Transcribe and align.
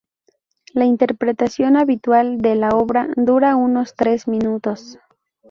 La 0.73 0.85
interpretación 0.85 1.77
habitual 1.77 2.39
de 2.39 2.55
la 2.55 2.69
obra 2.69 3.07
dura 3.17 3.55
unos 3.55 3.93
tres 3.93 4.27
minutos. 4.27 4.97